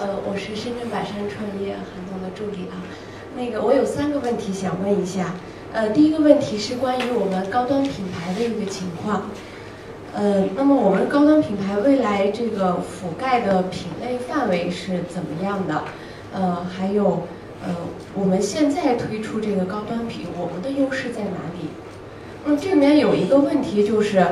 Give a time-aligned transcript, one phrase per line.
[0.00, 2.78] 呃，我是深圳百山创业韩总的助理啊。
[3.36, 5.34] 那个，我有三个问题想问一下。
[5.72, 9.22] 呃，第一个问题是关于我们高端品牌的一个情况。
[10.14, 15.82] 呃，那么我们高端品牌未来这个覆盖的品类范围是怎么样的？
[16.32, 17.24] 呃，还有，
[17.66, 17.74] 呃，
[18.14, 21.70] 我们现在推出这个高端品，我们的优势在哪里？
[22.44, 24.24] 那么这里面有一个问题就是，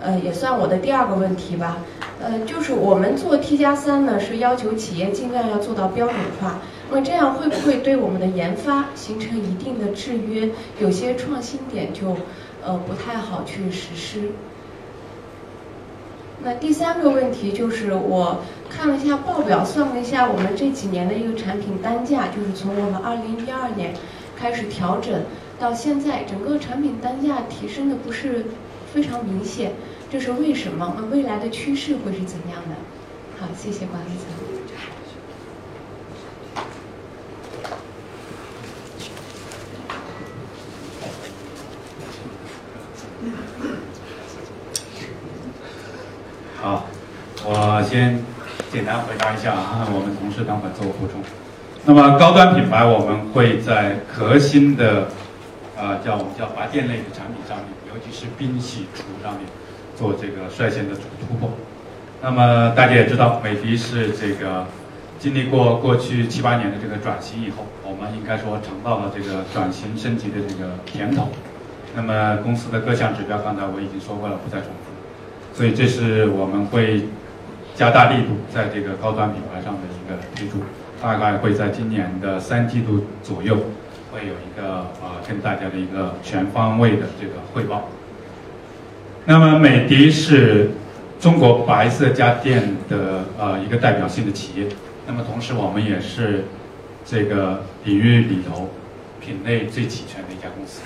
[0.00, 1.78] 呃，也算我的第二个问题吧。
[2.24, 6.58] 呃，就是我们做 T 加三呢，是要求企业尽量要做到标准化。
[6.90, 10.48] 那么这样会不会对我们的研发形成一定的制约？
[10.80, 12.16] 有些创新点就
[12.64, 14.30] 呃不太好去实施。
[16.42, 23.92] 那第三个问题就是我看了一下报表，算了一下我们这几年的一个产品单价，就是从我们二零一二年
[24.36, 25.22] 开始调整
[25.58, 28.46] 到现在，整个产品单价提升的不是
[28.92, 29.72] 非常明显，
[30.14, 30.94] 这是为什么？
[30.96, 32.76] 那未来的趋势会是怎样的？
[33.40, 34.28] 好，谢谢管理层。
[46.62, 46.86] 好，
[47.44, 48.22] 我先
[48.72, 51.20] 简单回答一下啊，我们同事等会做补充。
[51.84, 55.08] 那么高端品牌我们会在核心的，
[55.76, 59.42] 呃，叫我们叫拔电类的产品上面，尤其是冰洗除上面，
[59.96, 61.50] 做这个率先的突破。
[62.22, 64.66] 那么大家也知道，美的是这个
[65.18, 71.28] 经历过过去七八年的这个转型以后，我们应该说尝到了这个转型升级的这个甜头。
[71.94, 74.90] 那么公司的各项指标，刚才我已经说过了，不再重复。
[75.52, 77.04] 所以这是我们会
[77.74, 80.58] 加大力度在这个高端品牌上的一个推出，
[81.00, 83.56] 大概会在今年的三季度左右
[84.10, 87.84] 会有一个啊跟大家的一个全方位的这个汇报。
[89.26, 90.70] 那么美的是
[91.18, 94.66] 中国白色家电的呃一个代表性的企业，
[95.06, 96.44] 那么同时我们也是
[97.06, 98.68] 这个领域里头
[99.20, 100.82] 品类最齐全的一家公司。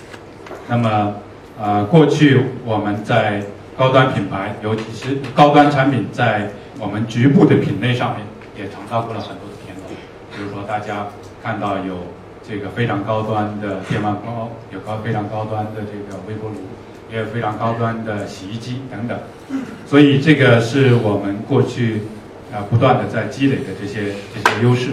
[0.69, 1.15] 那么
[1.59, 3.43] 呃过去我们在
[3.77, 8.25] 高端品牌，尤其是高端产品，在我们局部的品类上面
[8.57, 9.83] 也尝到过了很多的甜头。
[10.37, 11.09] 比如说，大家
[11.43, 12.07] 看到有
[12.49, 16.57] 这个非常高端的电饭煲，有高非常高端的这个微波炉，
[17.13, 19.19] 也有非常高端的洗衣机等等。
[19.87, 22.03] 所以，这个是我们过去
[22.53, 24.91] 啊不断的在积累的这些这些优势。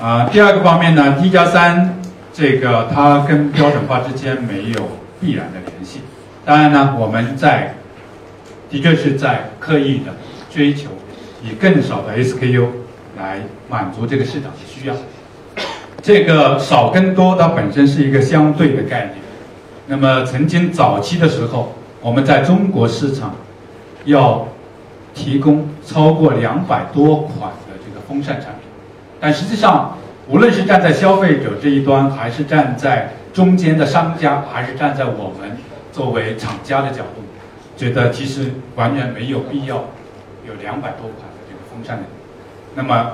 [0.00, 1.98] 啊，第二个方面呢，T 加三
[2.32, 4.90] 这个它跟标准化之间没有
[5.20, 6.00] 必然的联系。
[6.44, 7.74] 当然呢，我们在
[8.68, 10.14] 的确是在刻意的
[10.50, 10.90] 追求
[11.42, 12.66] 以更少的 SKU
[13.16, 13.40] 来
[13.70, 14.94] 满足这个市场的需要。
[16.02, 19.25] 这个少跟多它本身是一个相对的概念。
[19.86, 23.34] 那么曾经早期的时候，我们在中国市场
[24.04, 24.46] 要
[25.14, 28.68] 提供超过两百多款的这个风扇产品，
[29.20, 29.96] 但实际上
[30.28, 35.56] 无论是站在消费者这一端，还是站在中间的商家，还是站在我们。
[35.92, 37.22] 作为厂家的角度，
[37.74, 39.76] 觉得其实完全没有必要
[40.46, 42.02] 有两百多款的这个风扇的。
[42.74, 43.12] 那么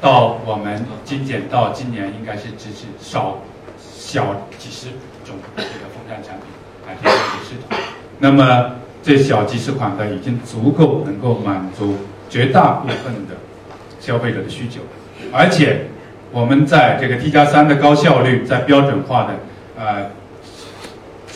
[0.00, 3.36] 到我们精简到今年，应该是只是少
[3.78, 4.86] 小几十
[5.40, 6.46] 种这个风扇产品
[6.86, 7.78] 来提供给市场。
[8.18, 11.96] 那么这小几十款的已经足够能够满足
[12.30, 13.36] 绝大部分的
[14.00, 14.80] 消费者的需求，
[15.32, 15.86] 而且
[16.32, 19.34] 我们在这个 T 加三的高效率，在标准化的
[19.78, 20.10] 呃。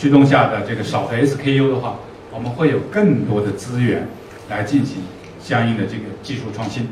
[0.01, 1.97] 驱动下的这个少的 SKU 的话，
[2.31, 4.07] 我们会有更多的资源
[4.49, 5.03] 来进行
[5.41, 6.87] 相应的这个技术创新。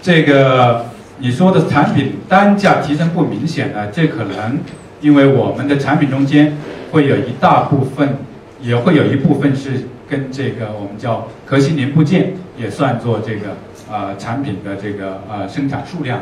[0.00, 0.86] 这个
[1.18, 3.86] 你说的产品单价提升不明显呢？
[3.92, 4.58] 这可能
[5.00, 6.56] 因为我们的产品中间
[6.92, 8.16] 会有一大部分，
[8.60, 9.70] 也会有一部分是
[10.08, 13.56] 跟这个我们叫核心零部件也算作这个
[13.90, 16.20] 呃产品的这个呃生产数量，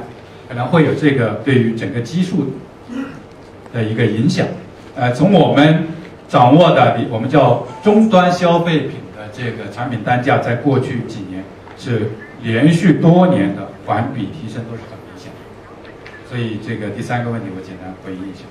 [0.49, 2.47] 可能会有这个对于整个基数。
[3.73, 4.47] 的一个影响，
[4.95, 5.83] 呃，从我们
[6.29, 11.43] 掌握的，我们叫终端消费品的这个产品单价，在过去几年
[11.77, 12.09] 是
[12.41, 15.39] 连续多年的环比提升，都是很明显的。
[16.29, 18.45] 所以这个第三个问题，我简单回应一下。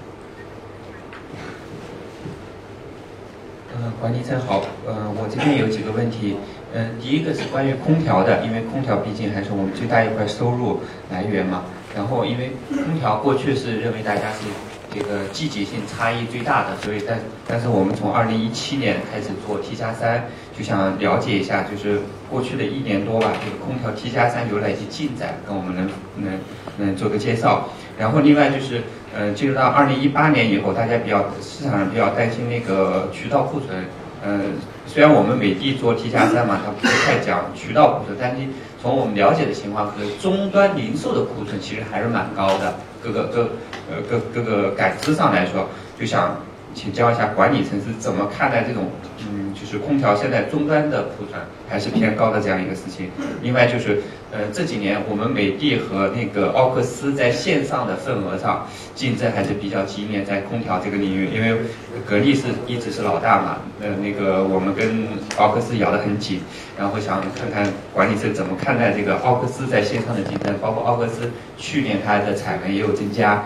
[3.76, 6.36] 呃，管理层好，呃，我这边有几个问题，
[6.74, 10.82] 呃，第一个是关于空调的，因为空调毕竟还是我们最大一块收入
[11.12, 11.64] 来源嘛。
[11.96, 14.46] 然后，因为空调过去是认为大家是。
[14.94, 20.26] 这个季节性差异最大的，所以但但是我们从二零一七年开始做 T 加三，
[20.56, 26.40] 就想了解一下，就是过去的一年多吧，这个空调 T 加三有哪些进展，跟我们能能
[26.78, 27.70] 能做个介绍。
[27.98, 28.84] 然后另外就是，
[29.16, 33.86] 呃，进入到二零一八年以后，大家比较市场上比较担心那个渠道库存，
[34.26, 34.54] 嗯，
[34.86, 38.38] 虽然我们美的做 T 加三嘛，它不太讲渠道库存，但是
[38.84, 42.76] 从我们了解的情况，可能终端零售的库存其实还是蛮高的。
[43.02, 43.50] 各个各
[43.90, 46.36] 呃各各个感知上来说，就像
[46.74, 48.90] 请教一下管理层是怎么看待这种
[49.30, 51.40] 嗯，就是空调现在终端的库存
[51.70, 53.10] 还是偏高的这样一个事情。
[53.42, 54.02] 另外就是。
[54.34, 61.56] 呃，这几年我们美的和那个奥克斯在线上的份额上竞争还是比较激烈，在空调这个领域，因为
[62.04, 65.06] 格力是一直是老大嘛，呃，那个我们跟
[65.38, 66.40] 奥克斯咬得很紧，
[66.76, 73.46] 然后想看看管理层怎么看待这个奥克斯在线上的竞争，包括奥克斯去年它的产能也有增加，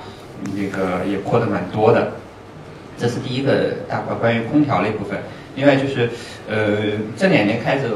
[0.56, 2.14] 那个也扩得蛮多的，
[2.98, 5.20] 这是第一个大块关于空调那部分。
[5.56, 6.10] 另外就是，
[6.50, 6.78] 呃，
[7.16, 7.92] 这两年开始。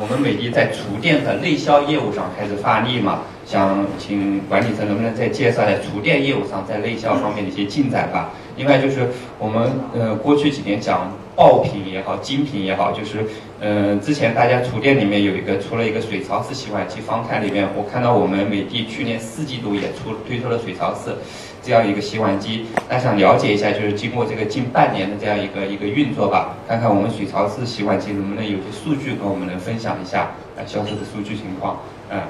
[0.00, 8.30] 我们美的在厨电的内销业务上开始发力嘛，想请管理层能不能再介绍一下厨电业务上在内销方面的一些进展吧？
[8.56, 9.06] 另外就是
[9.38, 13.18] 我们呃过去几年讲爆品也好，精品也好，就是
[13.60, 21.14] 呃之前大家厨电里面有一个出了一个水槽式洗碗机，方太里面我看到我们美的去年四季度也出推出了水槽式。
[21.62, 31.78] 这样一个洗碗机，那想了解一下，就是经过这个近半年的这样一个一个运作吧，看看我们水槽式洗碗机能不能有些数据跟我们能分享一下啊销售的数据情况，
[32.10, 32.20] 嗯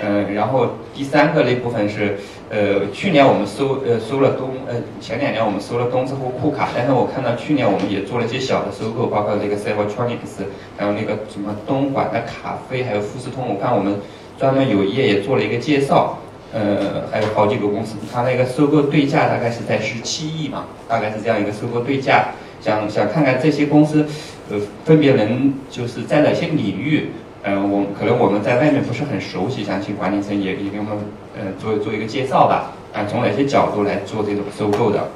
[0.00, 2.18] 嗯，然后第三个那部分是，
[2.50, 10.44] 呃，去年我们收呃收了东呃前两年我们收了东芝和库卡，但是我看到去年我们也做了一些小的收购，包括这个 c y b e r t r o n i c s
[10.76, 13.98] 还有那个什么东莞的卡飞，还有富士通，我看我们
[14.38, 16.16] 专门有一页也做了一个介绍。
[16.52, 22.28] 呃，还有好几个公司，它那个收购对价大概是在十七亿嘛，大概是这样一个收购对价。
[22.60, 24.06] 想想看看这些公司，
[24.50, 27.10] 呃，分别能就是在哪些领域，
[27.42, 30.96] 呃，我可能我们在外面不是很熟悉，想请管理层也也给我们
[31.36, 32.72] 呃做做一个介绍吧。
[32.94, 35.08] 啊，从哪些角度来做这种收购的？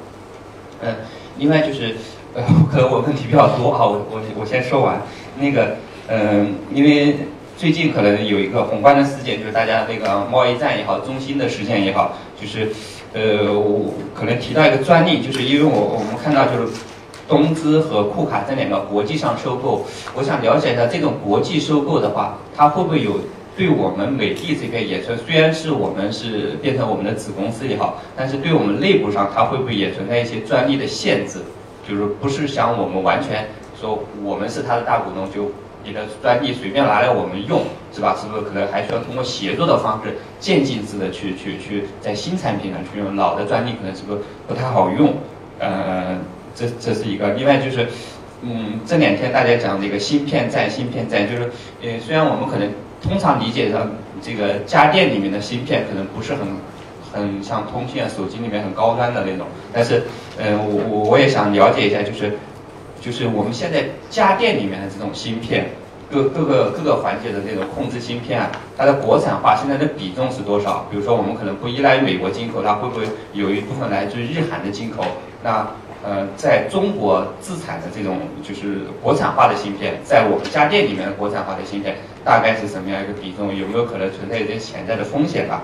[0.83, 0.93] 嗯，
[1.39, 1.95] 另外就是，
[2.35, 5.01] 呃， 可能我问题比较多啊，我我我先说完。
[5.39, 5.75] 那个，
[6.07, 7.15] 嗯，因为。
[7.55, 12.67] 最近可能有一个宏观的事件，就是大家那个贸易战也好，中心的事件也好，就是，
[13.13, 16.73] 呃，我可能提到一个专利，就是因为我我们看到就是
[17.27, 23.19] 东芝和库卡这两个国际上收购，我想了解一下这种国际收购的话，它会不会有
[23.55, 31.39] 对我们美的这边也存，虽然是我们是变成我们的子公司也好，但是对我们内部上它会不会也存在一些专利的限制？
[31.87, 33.47] 就是不是想我们完全
[33.79, 35.49] 说我们是它的大股东就。
[35.83, 37.63] 你的专利随便拿来我们用，
[37.93, 38.15] 是吧？
[38.19, 43.15] 是不是可能还需要通过协作的方式，渐进式的去去去在新产品上去用？
[43.15, 45.13] 老的专利可能是不是不太好用？
[45.59, 46.17] 呃，
[46.55, 47.33] 这这是一个。
[47.33, 47.87] 另外就是，
[48.41, 51.51] 嗯，这两天大家讲这个芯片战，芯片战就是，
[51.81, 52.69] 呃，虽然我们可能
[53.01, 53.91] 通常理解上
[54.21, 56.47] 这个家电里面的芯片可能不是很
[57.11, 60.03] 很像通信啊、手机里面很高端的那种，但是，
[60.37, 62.31] 嗯，我我我也想了解一下，就是。
[63.01, 63.83] 就是我们现在
[64.13, 65.65] 家电里面的这种芯片，
[66.11, 70.85] 各各个各个环节的这种控制芯片啊，它的国产化现在的比重是多少？
[70.91, 75.03] 比如说我们可能不依赖于美国进口，它会不会有一部分来自于日韩的进口？
[75.43, 75.67] 那
[76.03, 83.47] 呃，在中国自产的这种就是国产化的芯片，在我们家电里面的国产化的芯片大概是什么样一个比重？
[83.47, 85.63] 有没有可能存在一些潜在的风险吧？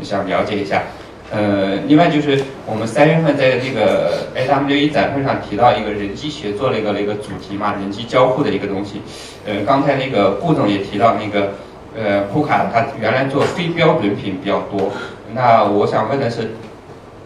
[0.00, 0.84] 想了解一下。
[1.32, 9.00] 呃，另外就是我们三月份在这个 AWE 展会上提到一个人机协作那个那个主题嘛，人机交互的一个东西。
[9.46, 11.52] 呃，刚才那个顾总也提到那个，
[11.96, 14.90] 呃，库卡它原来做非标准品比较多。
[15.32, 16.50] 那我想问的是，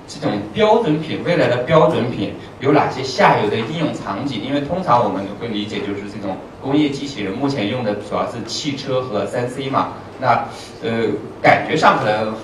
[0.07, 4.43] 这种标准品未来的标准品有哪些下游的应用场景？
[4.47, 9.95] 因为通常我们会理解就是这种工业机器人目前用的主要是汽车和三 C 嘛。
[10.21, 10.45] 那
[10.83, 11.09] 呃，
[11.41, 12.35] 感觉上可能。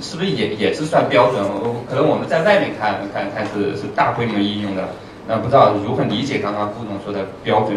[0.00, 1.42] 是不是也也是算标准？
[1.88, 4.88] 可能我们在外面看看看是是大规模应用的，
[5.26, 7.76] 那不知道如何理解刚刚顾总说的标准？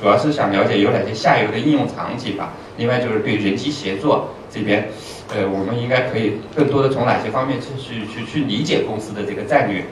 [0.00, 2.52] 主要是想了解有哪些下游的应用场景吧。
[2.76, 4.88] 另外就是对人机协作这边，
[5.34, 9.84] 呃，我们应该可以更多的从哪些方面去去去去理解公司的这个战略？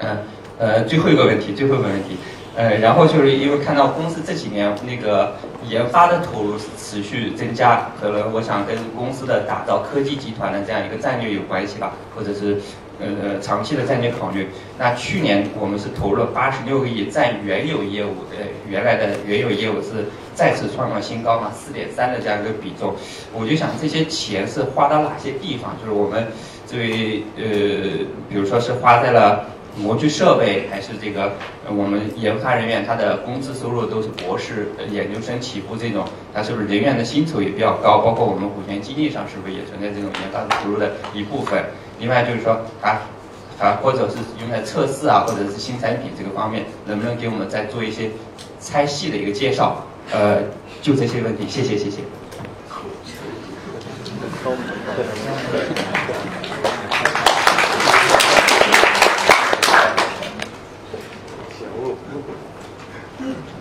[0.00, 0.18] 嗯
[0.58, 2.16] 呃，最后一个问题，最后一个问题。
[2.54, 5.34] 呃，然后就是因为看到公司这几年那个
[5.68, 12.58] 研发的投入持续增加，可能我想跟公司的打造科技集团的这样一个战略有关系吧，或者是
[13.00, 14.48] 呃长期的战略考虑。
[14.78, 18.36] 那去年我们是投入了八十六个亿，占原有业务的
[18.68, 22.94] 原来的原有业务是再次创了新高嘛，四点三的这样一个比重。
[23.32, 25.76] 我就想这些钱是花到哪些地方？
[25.78, 26.26] 就是我们
[26.66, 27.44] 这位呃，
[28.28, 29.46] 比如说是花在了。
[29.76, 31.32] 模具设备还是这个，
[31.68, 37.98] 我们研发人员他的工资收入都是博士、研究生起步这种，他是不是人员的薪酬也比较高？
[37.98, 41.64] 包括我们股权激励上是不是也存在这种研发投入的一部分？
[41.98, 43.00] 另外就是说，啊
[43.58, 48.10] 啊，或者是用来测试啊，或者是新产品这个方面，能不能给我们再做一些
[48.60, 49.86] 拆细的一个介绍？
[50.10, 50.42] 呃，
[50.82, 52.02] 就这些问题，谢谢，谢谢。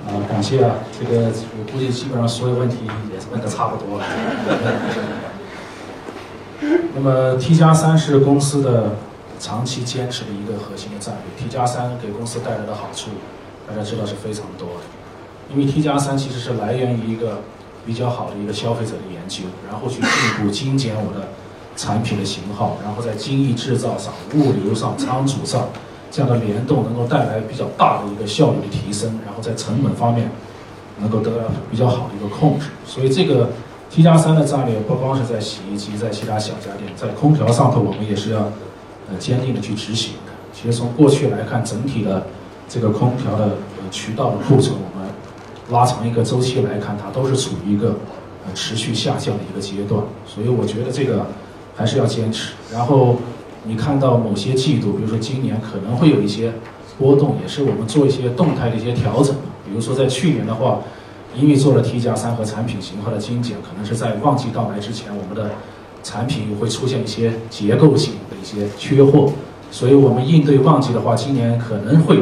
[0.08, 2.80] 啊，感谢啊，这个我估计基本上所有问题
[3.14, 4.06] 也是问的差不多了。
[6.94, 8.98] 那么 T 加三是公司的
[9.40, 11.42] 长期坚持的一个核心的战略。
[11.42, 13.12] T 加三给公司带来的好处，
[13.66, 14.82] 大家知道是非常多的。
[15.54, 17.40] 因为 T 加三其实是来源于一个
[17.86, 21.30] 比较好的一个消费者的研究，然后去进一步精简我的
[21.78, 25.70] 产品的型号，然后在精益制造上、物流上、仓储上
[26.12, 30.30] 这样的联动，能够带来比较大的一个效率的提升，然后在成本方面
[31.00, 32.68] 能够得到比较好的一个控制。
[32.86, 33.50] 所以这个
[33.90, 38.40] T 加三的战略不光是在洗衣机，在其他小家电，在空调上头，我们也是要
[39.10, 40.32] 呃坚定的去执行的。
[40.54, 42.28] 其实从过去来看，整体的
[42.68, 45.10] 这个空调的呃渠道的库存，我们
[45.70, 47.96] 拉长一个周期来看，它都是处于一个
[48.46, 50.04] 呃持续下降的一个阶段。
[50.28, 51.26] 所以我觉得这个
[51.76, 52.54] 还是要坚持。
[52.72, 53.18] 然后
[53.66, 56.54] 你看到某些季度，比如说今年可能会有一些
[56.98, 59.36] 波动，也是我们做一些动态的一些调整。
[59.66, 60.80] 比如说在去年的话。
[61.34, 65.52] 因为做了 T 加三和产品型号的精简，可能是在旺季到来之前，我们的
[66.04, 69.32] 产品会出现一些结构性的一些缺货，
[69.72, 72.18] 所以我们应对旺季的话，今年可能会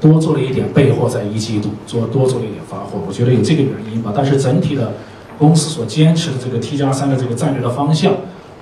[0.00, 4.12] 多做了一点备货，在一季度做多做一点发货，我觉得有这个原因吧。
[4.14, 4.92] 但是整体的
[5.36, 8.14] 公司所坚持的这个 T 加三的这个战略的方向，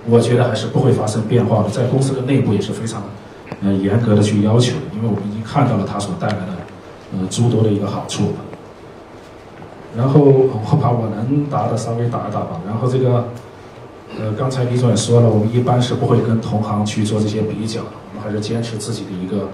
[0.08, 3.02] 我觉得还是不会发生变化的，在公司的内部也是非常
[3.62, 6.52] 呃严格的去要求，因为我们已经看到了它所带来的
[7.12, 8.32] 呃诸多的一个好处。
[9.96, 12.60] 然后我把我能答的稍微答一答吧。
[12.66, 13.28] 然后这个，
[14.18, 19.48] 呃，刚才李总也说了，我们一般是不会跟同行去做这些比较，我们还是坚持自己的一个，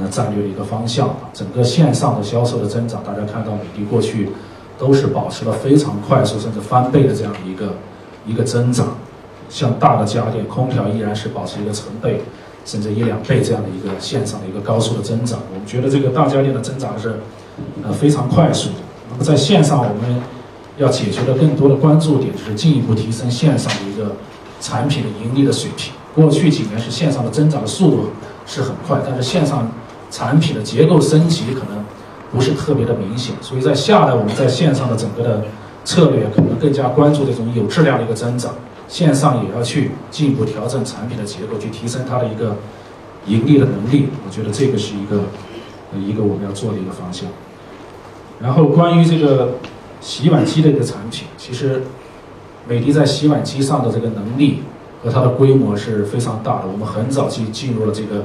[0.00, 1.14] 呃，战略一个方向。
[1.34, 4.30] 整个线上的销售的增长，大家看到美的过去
[4.78, 7.74] 都是保持了非常快速甚至翻倍的这样一个
[8.26, 8.88] 一个增长。
[9.48, 12.20] 像大的家电、空调依然是保持一个成倍
[12.64, 15.38] 甚至一两倍这样的一个线上的一个高速的增长。
[15.52, 17.18] 我们觉得这个大家电的增长是，
[17.82, 18.76] 呃，非常快速的。
[19.10, 20.22] 那么在线上，我们
[20.76, 24.12] 要解决的更多的关注点就是进一步提升线上的一个
[24.60, 25.92] 产品的盈利的水平。
[26.14, 28.10] 过去几年是线上的增长的速度
[28.44, 29.70] 是很快，但是线上
[30.10, 31.84] 产品的结构升级可能
[32.32, 33.34] 不是特别的明显。
[33.40, 35.42] 所以在下来，我们在线上的整个的
[35.84, 38.52] 策略可能更加关注这种有质量的一个增长，
[38.88, 42.56] 线上也要去进一步调整产品的结构，去提升它的一个
[43.26, 44.08] 盈利的能力。
[44.26, 45.20] 我觉得这个是一个
[45.94, 47.28] 一个我们要做的一个方向。
[48.40, 49.56] 然后关于这个
[50.00, 51.82] 洗碗机的一个产品，其实
[52.66, 54.62] 美的在洗碗机上的这个能力
[55.04, 56.68] 和它的规模是非常大的。
[56.72, 58.24] 我们很早就进入了这个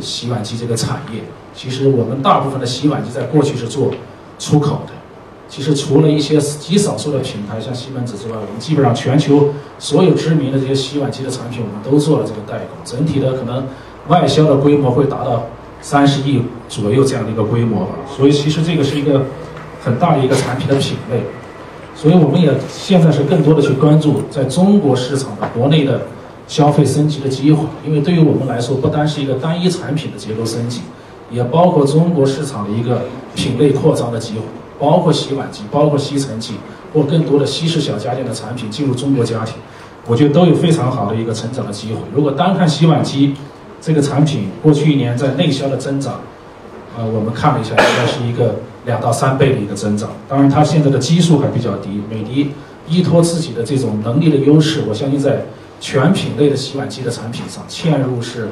[0.00, 1.22] 洗碗机这个产业。
[1.54, 3.92] 其实我们大部分的洗碗机在过去是做
[4.38, 4.92] 出口的。
[5.48, 12.76] 其实除了一些极少数的品牌，像西门子之外，我们基本上全球所有知名的这些洗碗机的产品，我们都做了这个代工。
[12.84, 13.66] 整体的可能
[14.08, 15.46] 外销的规模会达到
[15.80, 17.90] 三十亿左右这样的一个规模吧。
[18.16, 19.24] 所以其实这个是一个。
[19.84, 21.20] 很大的一个产品的品类，
[21.94, 26.00] 所以我们也现在是更多的去关注在中国市场的国内的
[26.48, 30.80] 消费升级的机会，因为对于我们来说，不单是一个单一产品的结构升级，
[31.30, 33.02] 也包括中国市场的一个
[33.34, 34.40] 品类扩张的机会，
[34.78, 36.54] 包括洗碗机、包括吸尘器
[36.92, 39.54] 或更多的西式小家电的产品进入中国家庭，
[40.06, 42.00] 我觉得都有非常好的一个成长的机会。
[42.14, 43.34] 如果单看洗碗机
[43.80, 46.20] 这个产品，过去一年在内销的增长，
[46.96, 48.56] 呃，我们看了一下，应该是一个。
[48.84, 52.02] 两到三倍的一个增长，当然它现在的基数还比较低。
[52.10, 52.52] 美的
[52.86, 55.42] 依托自己的这种能力的优势，我相信在
[55.80, 58.50] 全品类的洗碗机的产品上，嵌入式、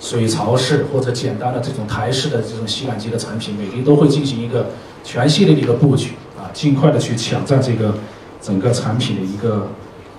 [0.00, 4.66] 水槽式或者简单的这种台式的这种洗碗机的产品，美的都会进行一个
[5.08, 7.94] 全系列的一个布局啊，尽快的去抢占这个
[8.42, 9.66] 整个产品的一个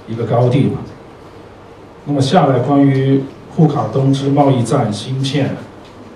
[0.08, 0.80] 一个高地嘛。
[2.06, 3.24] 那么下来关于
[3.56, 5.56] 沪卡东芝贸易战、芯片、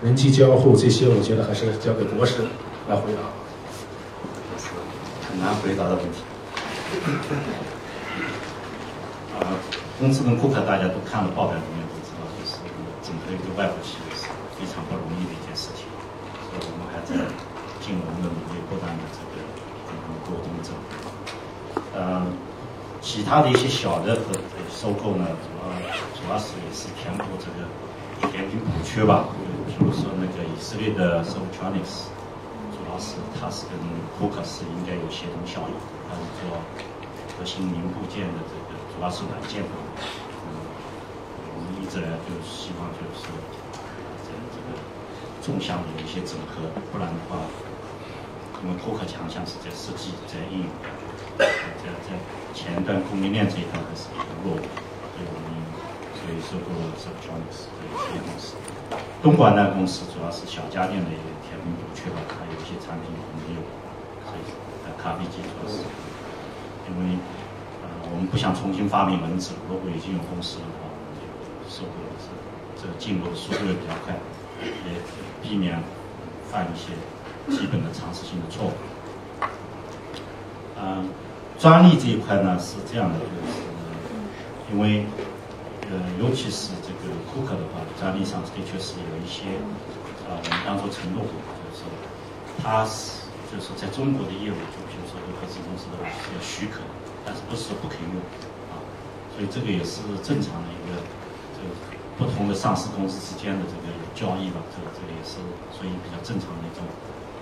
[0.01, 2.41] 人机交互这些，我觉得还是交给博士。
[2.89, 3.21] 来回答，
[5.29, 6.17] 很难回答的问题。
[9.37, 9.53] 啊，
[9.99, 12.57] 公司跟库克大家都看了报表里面都知道，就是
[13.05, 14.25] 整个一个外部企业是
[14.57, 15.85] 非常不容易的一件事情，
[16.49, 17.13] 所以我们还在
[17.79, 19.43] 尽我们的努力，不断的这个
[19.87, 20.71] 跟他们沟通着。
[21.93, 22.25] 呃，
[23.01, 24.33] 其他的一些小的和
[24.69, 25.63] 收购呢，主要
[26.15, 29.25] 主要是也是填补这个填补补缺吧，
[29.67, 32.09] 比如说那个以色列的 s o f t r o n i c s
[32.93, 33.73] 是，它是跟
[34.13, 35.73] 库克是应该有协同效应，
[36.05, 36.61] 它是做
[37.33, 39.97] 核心零部件的这个，主要是软件方面。
[40.45, 40.61] 嗯，
[41.49, 43.25] 我们一直来就希望就是
[44.21, 44.77] 这这个，
[45.41, 47.41] 纵向的一些整合，不然的话，
[48.61, 50.69] 因为库克强项是在设计、在应用，
[51.37, 51.45] 在
[52.05, 52.13] 在
[52.53, 54.67] 前端供应链这一块还是比较弱的，
[55.13, 55.45] 所以我们
[56.19, 58.55] 所以收购了 Subtronics 这个公司。
[59.21, 63.07] 东莞那公司主要是小家电的一个甜品补缺吧，它有一些产品
[63.47, 63.61] 没有，
[64.27, 64.43] 所以
[64.83, 65.81] 在咖啡机主要是，
[66.87, 67.17] 因为
[67.81, 71.25] 呃我们不想重新发明轮子，如果已经有公司的话，我们就
[71.71, 72.13] 收购了，
[72.75, 74.13] 这个进入的速度也比较快，
[74.61, 74.99] 也
[75.41, 75.79] 避免
[76.51, 76.91] 犯一些
[77.49, 78.75] 基本的常识性的错误。
[80.83, 81.07] 嗯、
[81.57, 83.63] 专利这一块呢是这样的，就是
[84.73, 85.05] 因为
[85.87, 89.55] 呃，尤其是这个库克的话，专利上的确是有一些
[90.27, 91.87] 啊、我们当做承诺过，就是说
[92.59, 96.83] 它是就是说在中国的业务，就比如说对合资公司的话是要许可，
[97.23, 98.19] 但是不是说不可以用
[98.73, 98.75] 啊，
[99.31, 100.99] 所以这个也是正常的一个
[101.55, 101.71] 这个
[102.17, 105.37] 不同的上市公司之间的这个交易吧，这个这个也是
[105.71, 106.81] 所以比较正常的一种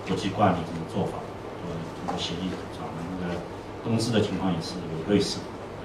[0.06, 1.16] 国际惯例这种做法，
[1.64, 3.40] 呃，通过协议转的那个
[3.84, 5.40] 公司的情况也是有类似，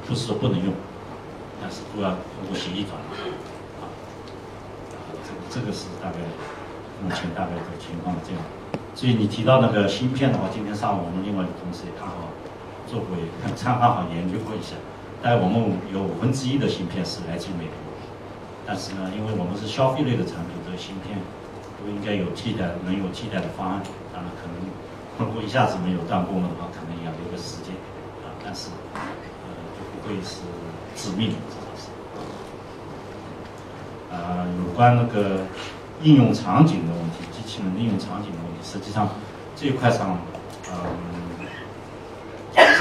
[0.05, 0.73] 不是说不能用。
[1.59, 3.17] 但是都要通过协议转让，
[3.81, 3.89] 啊，
[5.25, 6.21] 这个这个是大概
[7.01, 8.37] 目前大概的情况这样。
[8.93, 12.29] 所以你提到那个芯片的话，今天上午我们另外一个同事也刚好
[12.85, 13.25] 做过，也
[13.57, 14.77] 参刚好研究过一下。
[15.17, 15.57] 但我们
[15.89, 17.73] 有五分之一的芯片是来自于美国，
[18.65, 21.17] 但是呢，因为我们是消费类的产品，这个芯片
[21.81, 23.81] 都应该有替代，能有替代的方案。
[24.13, 24.53] 当然，可能
[25.19, 27.73] 如果一下子没有断供了的话，可能也要留个时间
[28.23, 28.29] 啊。
[28.43, 28.99] 但是呃，
[29.75, 30.41] 就不会是。
[30.97, 31.93] 致命的，至少是。
[34.09, 35.45] 啊，有关那个
[36.01, 39.07] 应用场景的问题，机器人应用场景的问题，实际上
[39.55, 40.17] 这一块上，
[40.73, 40.73] 嗯，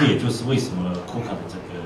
[0.01, 1.77] 这也就是为什么库克的这个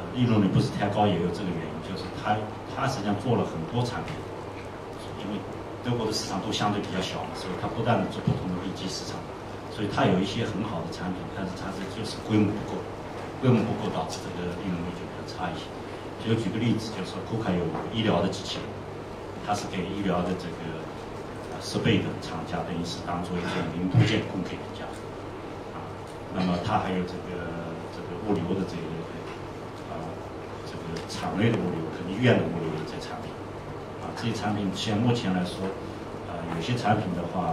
[0.00, 2.34] 呃利润率不是太高，也有这个原因，就是它
[2.74, 4.16] 它实际上做了很多产品，
[5.20, 5.36] 因为
[5.84, 9.20] 德国的市场都相对比较小嘛，所以它不断的做不同的 B 级市场，
[9.76, 12.80] 所以它有一些很好的产品，但是它这就是规模不够，
[13.44, 15.20] 规模不够导致这个利润率就比较。
[15.26, 15.66] 差一些，
[16.22, 17.60] 就举个例子，就是说，库卡有
[17.92, 18.56] 医疗的机器，
[19.44, 20.80] 它是给医疗的这个
[21.60, 24.86] 设备的厂家，等于是当做一件零部件供给人家，
[25.74, 25.82] 啊，
[26.32, 27.42] 那么它还有这个
[27.90, 28.86] 这个物流的这个
[29.90, 29.98] 啊，
[30.64, 33.28] 这个厂内的物流和医院的物流的这产品，
[34.00, 35.66] 啊，这些产品现目前来说，
[36.30, 37.52] 啊，有些产品的话，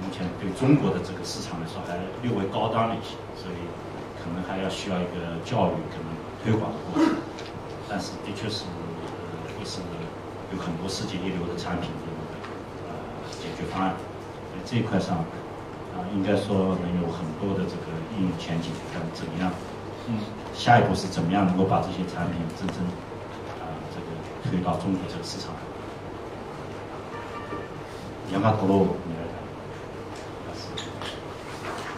[0.00, 3.60] 目前对中国的这个市场来说还略微高端了一些，所以
[4.18, 6.08] 可能还要需要一个教育可能。
[6.42, 7.16] 推广的过程，
[7.86, 9.76] 但是的确是呃，会是
[10.50, 12.08] 有很多世界一流的产品的
[12.88, 12.96] 呃
[13.28, 13.92] 解决方案，
[14.48, 15.18] 在这一块上
[15.92, 18.72] 啊，应该说能有很多的这个应用前景。
[18.94, 19.52] 但怎么样，
[20.08, 20.16] 嗯，
[20.54, 22.76] 下一步是怎么样能够把这些产品真正
[23.60, 24.16] 啊这个
[24.48, 25.52] 推到中国这个市场？
[28.32, 29.29] 研发投入，你来。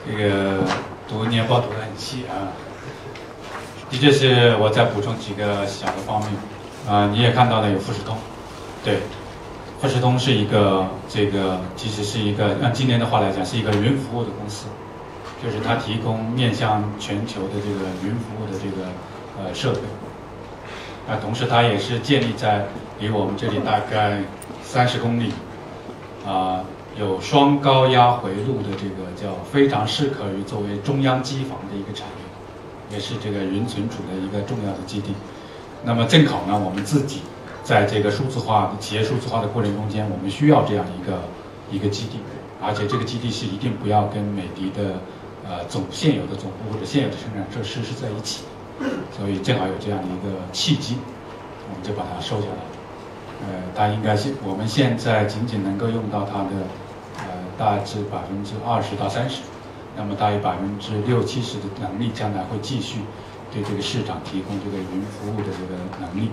[0.07, 0.65] 这个
[1.09, 2.51] 读年报读得很细啊。
[3.91, 6.31] 的确是我再补充几个小的方面，
[6.89, 8.17] 啊，你也看到了有富士通，
[8.83, 9.01] 对，
[9.81, 14.65] 富士通是一个这个其实是一个按今年的话来讲是一个云服务的公司，
[15.45, 18.89] 就是它提供面向全球的这个云服务的这个
[19.39, 19.81] 呃设备，
[21.07, 22.65] 那，同时它也是建立在
[22.99, 24.23] 离我们这里大概
[24.63, 25.33] 三十公里，
[26.27, 26.65] 啊，
[26.99, 32.15] 有双高压回路的这个叫非常适合于作为中央机房的一个产业。
[32.91, 35.15] 也是这个云存储的一个重要的基地。
[35.83, 37.23] 那么正好呢，我们自己
[37.65, 41.23] 在这个数字化企业数字化的过程中间，我们需要这样一个
[41.71, 42.19] 一个基地，
[42.61, 45.01] 而且这个基地是一定不要跟美的的
[45.49, 48.45] 呃总现有的总部或者现有的生产设施是在一起。
[49.17, 50.99] 所以正好有这样的一个契机，
[51.71, 52.61] 我们就把它收下来。
[53.41, 56.51] 呃，它应该是我们现在仅仅能够用到它的
[57.59, 59.43] 大致百分之二十到三十。
[59.95, 63.01] 那么大约百分之六七十的能力，将来会继续
[63.53, 66.31] 对这个市场提供这个云服务的这个能力。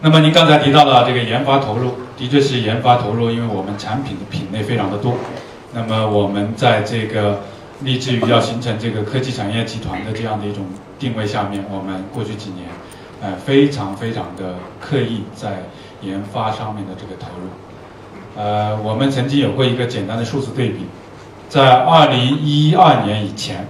[0.00, 5.14] 那么您刚才提到了这个研发投入，的确是研发投入，因为我们产品的品类非常的多。
[5.72, 7.40] 那么我们在这个
[7.80, 10.64] 立志于要形成这个科技产业集团的这样的一种
[10.98, 12.68] 定位下面，我们过去几年，
[13.20, 15.64] 呃，非常非常的刻意在
[16.02, 17.48] 研发上面的这个投入。
[18.36, 20.86] 呃，我们曾经有过一个简单的数字对比。
[21.48, 23.66] 在二零一二年以前，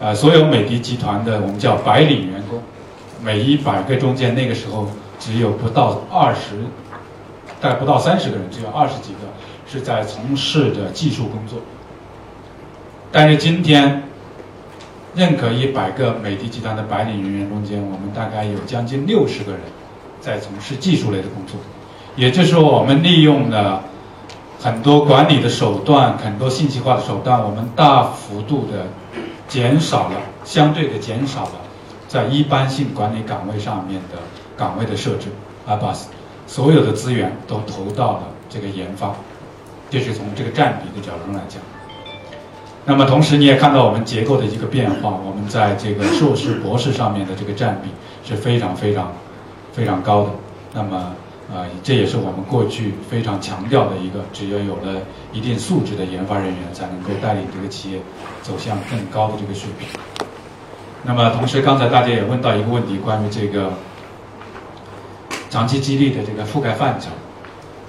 [0.00, 2.62] 呃，所有美的集团的我们叫白领员工，
[3.22, 6.56] 每一百个中间那个时候只有不到二十，
[7.60, 9.18] 大概不到三十个人，只有二十几个
[9.70, 11.58] 是在从事的技术工作。
[13.12, 14.02] 但是今天，
[15.14, 19.60] 任何一百个美的集团的白领人员中间，我们大概有将近六十个人
[20.20, 21.60] 在从事技术类的工作，
[22.16, 23.82] 也就是说，我们利用了
[24.60, 28.86] 很多管理的手段，很多信息化的手段，我们大幅度的
[29.48, 31.52] 减少了，相对的减少了
[32.06, 34.18] 在一般性管理岗位上面的
[34.56, 35.26] 岗位的设置，
[35.66, 35.92] 而把
[36.46, 39.12] 所有的资源都投到了这个研发，
[39.90, 41.60] 这是从这个占比的角度上来讲。
[42.86, 47.88] 那么同时你也看到我们结构的一个变化，我们在这个硕士、博士上面的这个占比
[48.28, 49.10] 是非常非常
[49.72, 50.30] 非常高的。
[50.74, 51.12] 那么
[51.52, 55.00] 呃，这也是我们过去非常强调的一个，只有有了
[55.32, 57.98] 一定素质的研发人员，才能够带领这个企业
[58.42, 59.88] 走向更高的这个水平。
[61.02, 63.74] 那么同时刚才大家也问到一个问题，关于这个
[65.50, 67.08] 长期激励的这个覆盖范畴。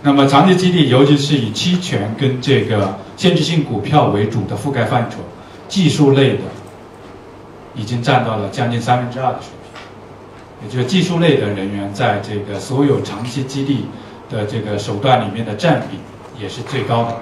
[0.04, 5.20] 那么长期激励，尤其是以期权跟这个限制性股票为主的覆盖范畴，
[5.70, 6.42] 技术类的
[7.74, 9.55] 已经占到了将近三分之二的水平，
[10.66, 13.86] 也就是技术类的人员在这个所有长期激励
[14.30, 16.00] 的这个手段里面的占比
[16.42, 17.16] 也是最高的。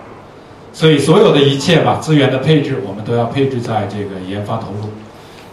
[0.72, 4.90] 所以所有的一切吧，资源的配置，我们都要配置在这个研发投入，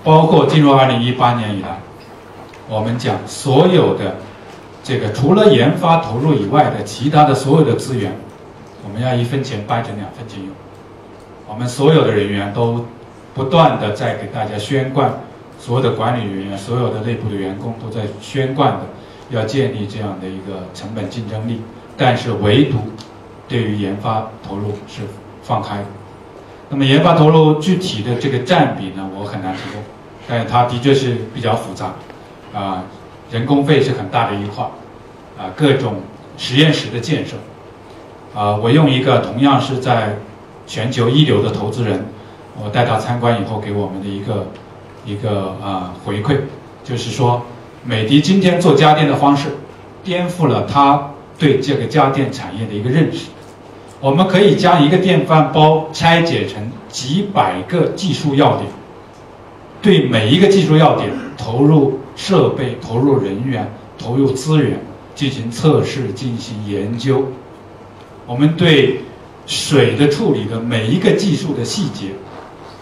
[0.02, 1.80] 包括进入二零一八年以来，
[2.68, 4.16] 我们讲所有的。
[4.82, 8.16] 这个除了研发投入以外的其他的所有的资源，
[8.82, 10.48] 我们要一分钱掰成两分钱用。
[11.46, 12.82] 我们所有的人员都
[13.34, 15.12] 不断的在给大家宣贯，
[15.60, 18.80] 所有的管理人员、所有的内部的员工都在宣贯的，
[19.28, 21.60] 要建立这样的一个成本竞争力。
[21.96, 22.78] 但是唯独
[23.46, 25.02] 对于研发投入是
[25.42, 25.84] 放开的。
[26.70, 29.82] 那么研发投入具体的这个占比呢，我很难提供，
[30.26, 31.94] 但是它的确是比较复杂，
[32.54, 32.82] 啊。
[33.30, 34.64] 人工费是很大的一块，
[35.38, 36.00] 啊，各种
[36.36, 37.36] 实验室的建设，
[38.34, 40.16] 啊，我用一个同样是在
[40.66, 42.06] 全球一流的投资人，
[42.60, 44.48] 我带他参观以后给我们的一个
[45.04, 46.36] 一个啊回馈，
[46.84, 47.42] 就是说，
[47.84, 49.48] 美的今天做家电的方式，
[50.02, 53.26] 颠覆了他对这个家电产业的一个认识。
[54.00, 58.68] 我们可以将一个电饭煲拆解成几百个技术要点，
[59.82, 61.98] 对每一个技术要点投入。
[62.16, 64.78] 设备投入人员投入资源
[65.14, 67.24] 进行测试进行研究，
[68.26, 69.00] 我们对
[69.46, 72.08] 水的处理的每一个技术的细节，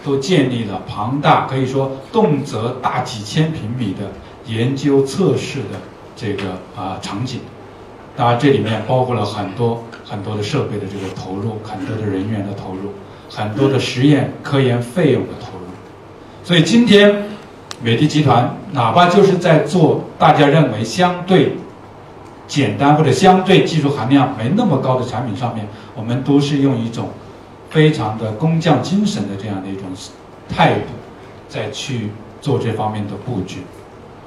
[0.03, 4.11] 都建立了庞大可以说动辄大几千平米的
[4.45, 5.79] 研究测试的
[6.15, 7.39] 这个啊场景。
[8.15, 12.91] 当然这里面包括了很多很多的设备的这个投入，很多的人员的投入，
[13.29, 15.65] 很多的实验科研费用的投入。
[16.43, 17.23] 所以今天。
[17.81, 21.55] 美的集团哪怕就是在做大家认为相对
[22.45, 27.07] 简单或者相对技术含量没那么高的产品上面，我们都是用一种
[27.69, 29.85] 非常的工匠精神的这样的一种
[30.47, 30.87] 态度，
[31.47, 32.09] 再去
[32.41, 33.59] 做这方面的布局。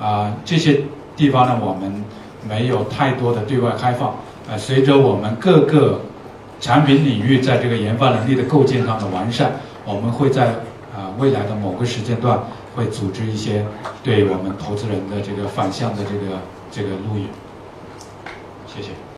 [0.01, 0.83] 啊，这些
[1.17, 2.05] 地方呢，我们
[2.49, 4.15] 没有太多的对外开放。
[4.49, 6.01] 呃，随着我们各个
[6.61, 9.53] 产品领域在这个研发能力的构建上的完善，
[9.85, 10.49] 我们会在
[10.95, 12.39] 啊未来的某个时间段。
[12.75, 13.63] 会组织一些
[14.03, 17.27] 对我们投资人的这个反向的这个这个路演，
[18.67, 19.03] 谢谢。